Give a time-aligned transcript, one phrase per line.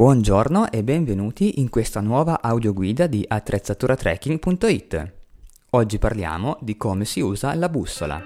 [0.00, 5.12] Buongiorno e benvenuti in questa nuova audioguida di attrezzaturatrekking.it.
[5.72, 8.22] Oggi parliamo di come si usa la bussola.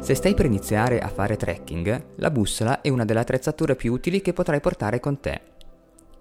[0.00, 4.22] Se stai per iniziare a fare trekking, la bussola è una delle attrezzature più utili
[4.22, 5.38] che potrai portare con te.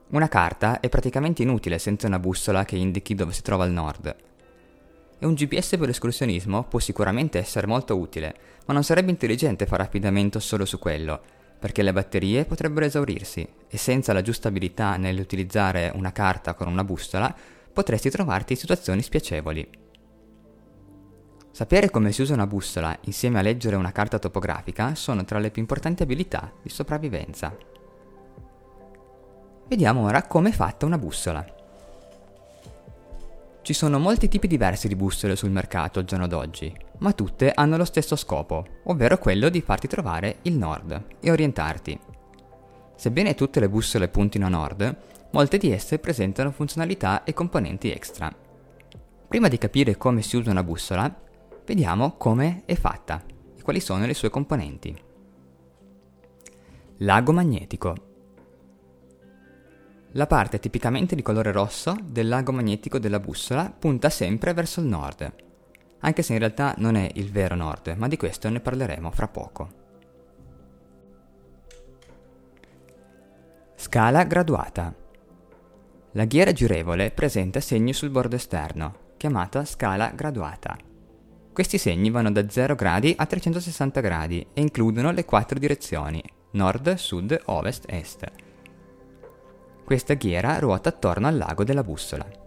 [0.09, 4.13] Una carta è praticamente inutile senza una bussola che indichi dove si trova il nord.
[5.19, 9.83] E un GPS per l'escursionismo può sicuramente essere molto utile, ma non sarebbe intelligente fare
[9.83, 15.91] affidamento solo su quello, perché le batterie potrebbero esaurirsi e senza la giusta abilità nell'utilizzare
[15.95, 17.35] una carta con una bussola
[17.73, 19.69] potresti trovarti in situazioni spiacevoli.
[21.51, 25.49] Sapere come si usa una bussola insieme a leggere una carta topografica sono tra le
[25.49, 27.55] più importanti abilità di sopravvivenza.
[29.67, 31.45] Vediamo ora come è fatta una bussola.
[33.63, 37.77] Ci sono molti tipi diversi di bussole sul mercato al giorno d'oggi, ma tutte hanno
[37.77, 41.99] lo stesso scopo, ovvero quello di farti trovare il nord e orientarti.
[42.95, 44.97] Sebbene tutte le bussole puntino a nord,
[45.31, 48.33] molte di esse presentano funzionalità e componenti extra.
[49.27, 51.13] Prima di capire come si usa una bussola,
[51.65, 53.23] vediamo come è fatta
[53.55, 54.95] e quali sono le sue componenti.
[56.97, 58.07] Lago magnetico
[60.17, 64.87] la parte tipicamente di colore rosso del lago magnetico della bussola punta sempre verso il
[64.87, 65.31] nord,
[65.99, 69.27] anche se in realtà non è il vero nord, ma di questo ne parleremo fra
[69.27, 69.69] poco.
[73.75, 74.93] Scala graduata.
[76.11, 80.77] La ghiera girevole presenta segni sul bordo esterno, chiamata scala graduata.
[81.53, 86.93] Questi segni vanno da 0 gradi a 360 gradi e includono le quattro direzioni, nord,
[86.95, 88.45] sud, ovest, est
[89.87, 92.46] questa ghiera ruota attorno al lago della bussola.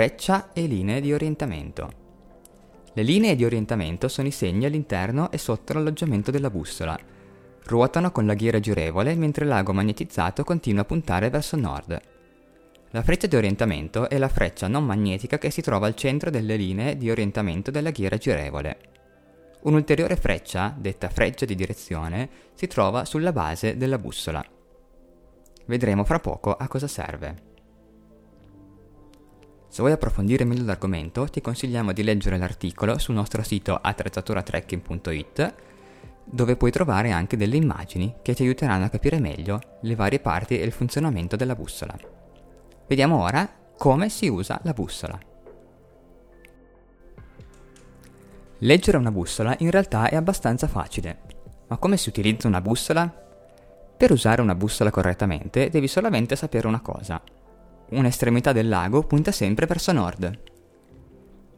[0.00, 1.92] Freccia e linee di orientamento.
[2.94, 6.98] Le linee di orientamento sono i segni all'interno e sotto l'alloggiamento della bussola.
[7.64, 12.00] Ruotano con la ghiera girevole mentre lago magnetizzato continua a puntare verso nord.
[12.92, 16.56] La freccia di orientamento è la freccia non magnetica che si trova al centro delle
[16.56, 18.78] linee di orientamento della ghiera girevole.
[19.64, 24.42] Un'ulteriore freccia, detta freccia di direzione, si trova sulla base della bussola.
[25.66, 27.49] Vedremo fra poco a cosa serve.
[29.70, 35.54] Se vuoi approfondire meglio l'argomento, ti consigliamo di leggere l'articolo sul nostro sito attrezzaturatrekking.it,
[36.24, 40.58] dove puoi trovare anche delle immagini che ti aiuteranno a capire meglio le varie parti
[40.58, 41.96] e il funzionamento della bussola.
[42.88, 43.48] Vediamo ora
[43.78, 45.16] come si usa la bussola.
[48.58, 51.20] Leggere una bussola in realtà è abbastanza facile,
[51.68, 53.08] ma come si utilizza una bussola?
[53.96, 57.22] Per usare una bussola correttamente devi solamente sapere una cosa.
[57.90, 60.38] Un'estremità del lago punta sempre verso nord.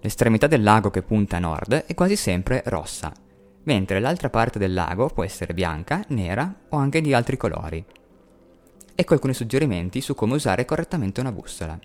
[0.00, 3.12] L'estremità del lago che punta a nord è quasi sempre rossa,
[3.64, 7.84] mentre l'altra parte del lago può essere bianca, nera o anche di altri colori.
[8.94, 11.78] Ecco alcuni suggerimenti su come usare correttamente una bussola.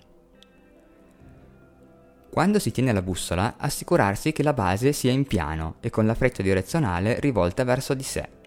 [2.30, 6.14] Quando si tiene la bussola, assicurarsi che la base sia in piano e con la
[6.14, 8.37] freccia direzionale rivolta verso di sé.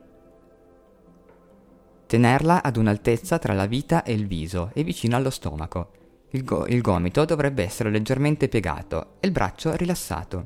[2.11, 5.91] Tenerla ad un'altezza tra la vita e il viso e vicino allo stomaco.
[6.31, 10.45] Il, go- il gomito dovrebbe essere leggermente piegato e il braccio rilassato.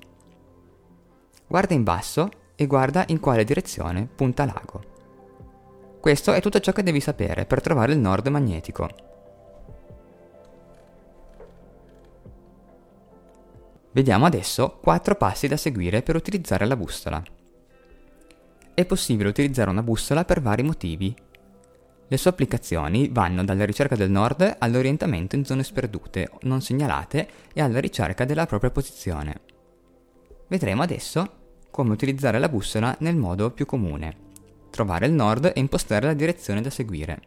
[1.48, 4.84] Guarda in basso e guarda in quale direzione punta l'ago.
[6.00, 8.88] Questo è tutto ciò che devi sapere per trovare il nord magnetico.
[13.92, 17.24] Vediamo adesso quattro passi da seguire per utilizzare la bussola.
[18.72, 21.24] È possibile utilizzare una bussola per vari motivi
[22.08, 27.62] le sue applicazioni vanno dalla ricerca del nord all'orientamento in zone sperdute, non segnalate e
[27.62, 29.42] alla ricerca della propria posizione.
[30.48, 34.24] Vedremo adesso come utilizzare la bussola nel modo più comune.
[34.70, 37.22] Trovare il nord e impostare la direzione da seguire.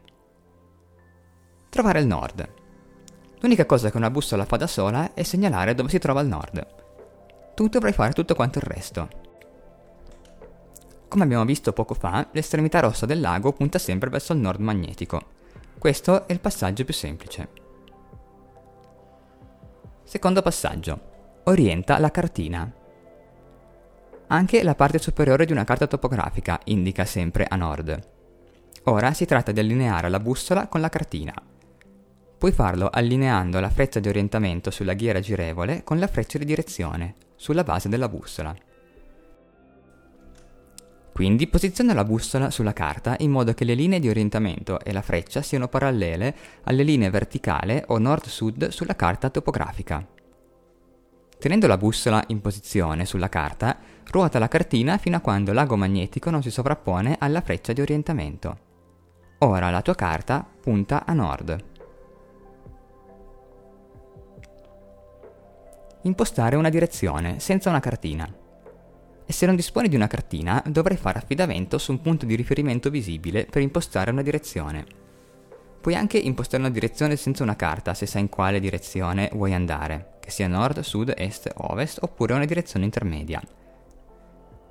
[1.68, 2.48] Trovare il nord.
[3.40, 6.66] L'unica cosa che una bussola fa da sola è segnalare dove si trova il nord.
[7.54, 9.27] Tu dovrai fare tutto quanto il resto.
[11.08, 15.36] Come abbiamo visto poco fa, l'estremità rossa del lago punta sempre verso il nord magnetico.
[15.78, 17.48] Questo è il passaggio più semplice.
[20.04, 21.00] Secondo passaggio.
[21.44, 22.70] Orienta la cartina.
[24.26, 28.08] Anche la parte superiore di una carta topografica indica sempre a nord.
[28.84, 31.32] Ora si tratta di allineare la bussola con la cartina.
[32.36, 37.14] Puoi farlo allineando la freccia di orientamento sulla ghiera girevole con la freccia di direzione,
[37.34, 38.54] sulla base della bussola.
[41.18, 45.02] Quindi posiziona la bussola sulla carta in modo che le linee di orientamento e la
[45.02, 46.32] freccia siano parallele
[46.62, 50.06] alle linee verticali o nord-sud sulla carta topografica.
[51.36, 53.78] Tenendo la bussola in posizione sulla carta,
[54.12, 58.58] ruota la cartina fino a quando l'ago magnetico non si sovrappone alla freccia di orientamento.
[59.38, 61.64] Ora la tua carta punta a nord.
[66.02, 68.46] Impostare una direzione senza una cartina.
[69.30, 72.88] E se non disponi di una cartina, dovrai fare affidamento su un punto di riferimento
[72.88, 74.86] visibile per impostare una direzione.
[75.82, 80.14] Puoi anche impostare una direzione senza una carta se sai in quale direzione vuoi andare,
[80.18, 83.42] che sia nord, sud, est, ovest oppure una direzione intermedia.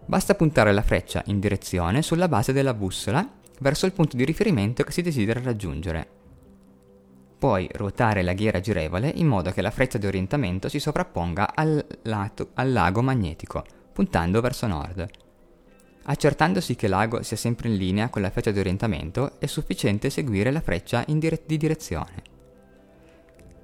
[0.07, 3.29] Basta puntare la freccia in direzione sulla base della bussola
[3.59, 6.07] verso il punto di riferimento che si desidera raggiungere.
[7.37, 11.85] Puoi ruotare la ghiera girevole in modo che la freccia di orientamento si sovrapponga al,
[12.01, 13.63] lato, al lago magnetico,
[13.97, 15.07] puntando verso nord.
[16.03, 20.51] Accertandosi che l'ago sia sempre in linea con la freccia di orientamento, è sufficiente seguire
[20.51, 22.21] la freccia dire- di direzione.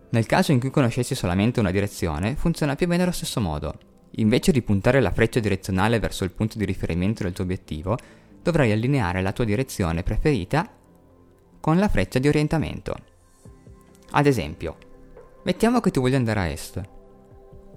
[0.10, 3.78] Nel caso in cui conoscessi solamente una direzione, funziona più o meno allo stesso modo.
[4.16, 7.96] Invece di puntare la freccia direzionale verso il punto di riferimento del tuo obiettivo,
[8.42, 10.68] dovrai allineare la tua direzione preferita
[11.60, 12.96] con la freccia di orientamento.
[14.10, 14.78] Ad esempio,
[15.44, 16.82] mettiamo che tu voglia andare a est.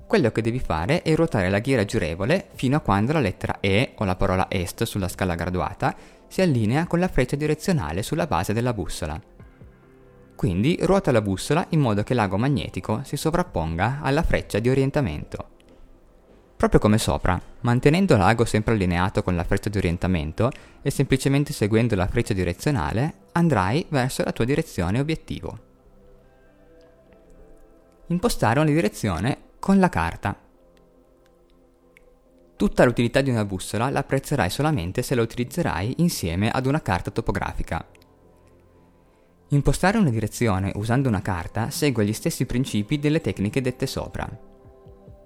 [0.06, 3.94] Quello che devi fare è ruotare la ghiera girevole fino a quando la lettera E
[3.96, 5.96] o la parola est sulla scala graduata
[6.28, 9.20] si allinea con la freccia direzionale sulla base della bussola.
[10.36, 15.48] Quindi ruota la bussola in modo che l'ago magnetico si sovrapponga alla freccia di orientamento.
[16.56, 20.52] Proprio come sopra, mantenendo l'ago sempre allineato con la freccia di orientamento
[20.82, 25.66] e semplicemente seguendo la freccia direzionale, andrai verso la tua direzione obiettivo
[28.08, 30.40] impostare una direzione con la carta.
[32.54, 37.10] Tutta l'utilità di una bussola la apprezzerai solamente se la utilizzerai insieme ad una carta
[37.10, 37.84] topografica.
[39.48, 44.28] Impostare una direzione usando una carta segue gli stessi principi delle tecniche dette sopra.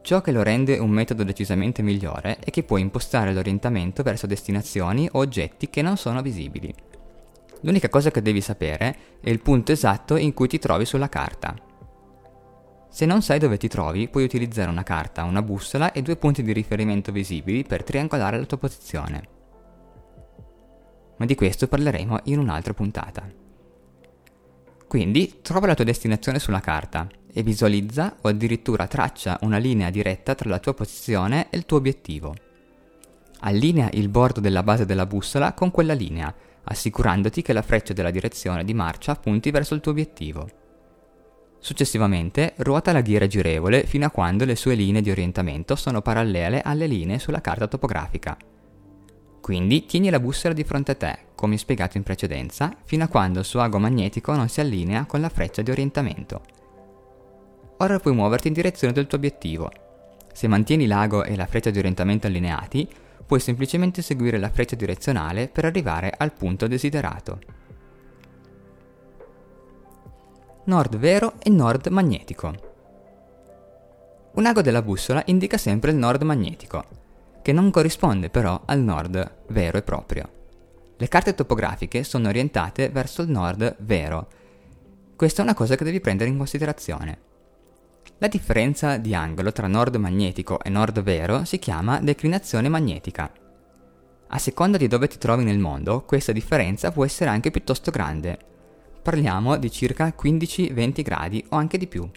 [0.01, 5.07] Ciò che lo rende un metodo decisamente migliore è che puoi impostare l'orientamento verso destinazioni
[5.13, 6.75] o oggetti che non sono visibili.
[7.61, 11.69] L'unica cosa che devi sapere è il punto esatto in cui ti trovi sulla carta.
[13.01, 16.43] Se non sai dove ti trovi, puoi utilizzare una carta, una bussola e due punti
[16.43, 19.23] di riferimento visibili per triangolare la tua posizione.
[21.17, 23.27] Ma di questo parleremo in un'altra puntata.
[24.87, 30.35] Quindi trova la tua destinazione sulla carta e visualizza o addirittura traccia una linea diretta
[30.35, 32.35] tra la tua posizione e il tuo obiettivo.
[33.39, 38.11] Allinea il bordo della base della bussola con quella linea, assicurandoti che la freccia della
[38.11, 40.60] direzione di marcia punti verso il tuo obiettivo.
[41.63, 46.63] Successivamente ruota la ghiera girevole fino a quando le sue linee di orientamento sono parallele
[46.63, 48.37] alle linee sulla carta topografica.
[49.41, 53.41] Quindi tieni la bussola di fronte a te, come spiegato in precedenza, fino a quando
[53.41, 56.43] il suo ago magnetico non si allinea con la freccia di orientamento.
[57.77, 59.71] Ora puoi muoverti in direzione del tuo obiettivo.
[60.33, 62.89] Se mantieni l'ago e la freccia di orientamento allineati,
[63.27, 67.60] puoi semplicemente seguire la freccia direzionale per arrivare al punto desiderato.
[70.65, 72.53] Nord vero e nord magnetico.
[74.33, 76.85] Un ago della bussola indica sempre il nord magnetico,
[77.41, 80.29] che non corrisponde però al nord vero e proprio.
[80.99, 84.29] Le carte topografiche sono orientate verso il nord vero.
[85.17, 87.19] Questa è una cosa che devi prendere in considerazione.
[88.19, 93.33] La differenza di angolo tra nord magnetico e nord vero si chiama declinazione magnetica.
[94.29, 98.39] A seconda di dove ti trovi nel mondo, questa differenza può essere anche piuttosto grande,
[99.03, 102.09] parliamo di circa 15-20 gradi o anche di più.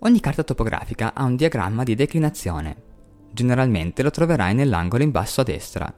[0.00, 2.76] Ogni carta topografica ha un diagramma di declinazione.
[3.32, 5.92] Generalmente lo troverai nell'angolo in basso a destra.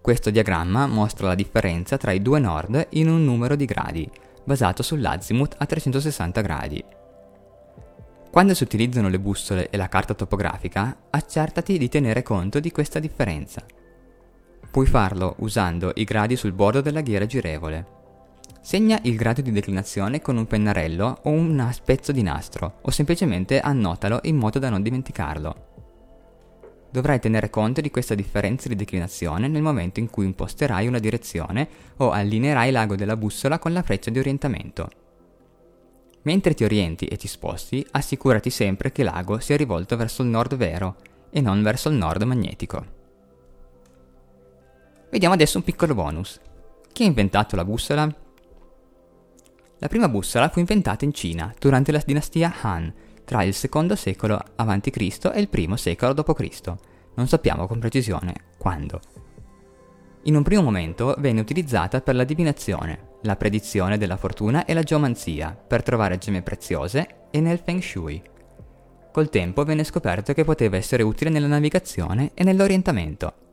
[0.00, 4.10] Questo diagramma mostra la differenza tra i due nord in un numero di gradi,
[4.44, 6.84] basato sull'azimuth a 360 gradi.
[8.30, 12.98] Quando si utilizzano le bussole e la carta topografica, accertati di tenere conto di questa
[12.98, 13.62] differenza.
[14.70, 17.98] Puoi farlo usando i gradi sul bordo della ghiera girevole.
[18.60, 23.58] Segna il grado di declinazione con un pennarello o un spezzo di nastro, o semplicemente
[23.58, 25.68] annotalo in modo da non dimenticarlo.
[26.88, 31.68] Dovrai tenere conto di questa differenza di declinazione nel momento in cui imposterai una direzione
[31.96, 34.88] o allineerai l'ago della bussola con la freccia di orientamento.
[36.22, 40.54] Mentre ti orienti e ti sposti, assicurati sempre che l'ago sia rivolto verso il nord
[40.54, 40.96] vero
[41.30, 42.98] e non verso il nord magnetico.
[45.10, 46.40] Vediamo adesso un piccolo bonus.
[46.92, 48.08] Chi ha inventato la bussola?
[49.78, 52.92] La prima bussola fu inventata in Cina durante la dinastia Han,
[53.24, 55.30] tra il secondo secolo a.C.
[55.34, 56.72] e il primo secolo d.C.
[57.14, 59.00] Non sappiamo con precisione quando.
[60.24, 64.82] In un primo momento venne utilizzata per la divinazione, la predizione della fortuna e la
[64.82, 68.22] geomanzia, per trovare gemme preziose e nel feng shui.
[69.10, 73.49] Col tempo venne scoperto che poteva essere utile nella navigazione e nell'orientamento.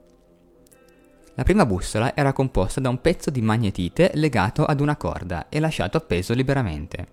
[1.38, 5.60] La prima bussola era composta da un pezzo di magnetite legato ad una corda e
[5.60, 7.08] lasciato appeso liberamente.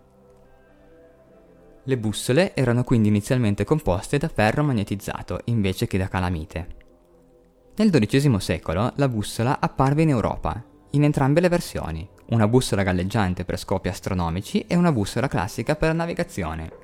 [1.82, 6.68] Le bussole erano quindi inizialmente composte da ferro magnetizzato invece che da calamite.
[7.76, 13.44] Nel XII secolo la bussola apparve in Europa, in entrambe le versioni, una bussola galleggiante
[13.44, 16.83] per scopi astronomici e una bussola classica per la navigazione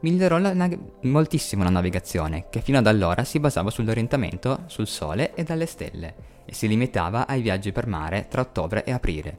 [0.00, 5.34] migliorò la nav- moltissimo la navigazione, che fino ad allora si basava sull'orientamento sul Sole
[5.34, 6.14] e dalle stelle,
[6.44, 9.38] e si limitava ai viaggi per mare tra ottobre e aprile.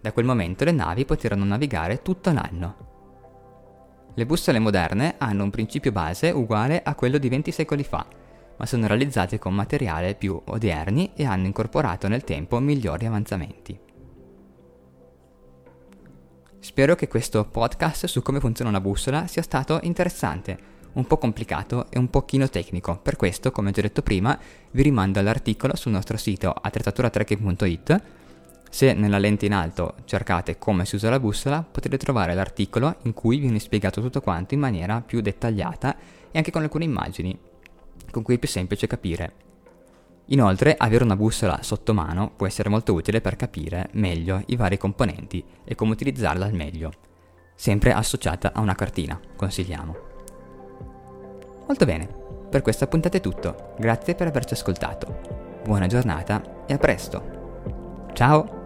[0.00, 2.94] Da quel momento le navi poterono navigare tutto l'anno.
[4.14, 8.06] Le bussole moderne hanno un principio base uguale a quello di 20 secoli fa,
[8.56, 13.85] ma sono realizzate con materiale più odierni e hanno incorporato nel tempo migliori avanzamenti.
[16.66, 20.58] Spero che questo podcast su come funziona una bussola sia stato interessante,
[20.94, 22.98] un po' complicato e un pochino tecnico.
[23.00, 24.36] Per questo, come ho già detto prima,
[24.72, 28.02] vi rimando all'articolo sul nostro sito attrezzaturatrekking.it.
[28.68, 33.14] Se nella lente in alto cercate come si usa la bussola, potete trovare l'articolo in
[33.14, 35.96] cui viene spiegato tutto quanto in maniera più dettagliata
[36.32, 37.38] e anche con alcune immagini,
[38.10, 39.45] con cui è più semplice capire.
[40.26, 44.76] Inoltre, avere una bussola sotto mano può essere molto utile per capire meglio i vari
[44.76, 46.90] componenti e come utilizzarla al meglio,
[47.54, 49.96] sempre associata a una cartina, consigliamo.
[51.66, 52.08] Molto bene,
[52.50, 55.60] per questa puntata è tutto, grazie per averci ascoltato.
[55.64, 58.10] Buona giornata e a presto.
[58.12, 58.65] Ciao!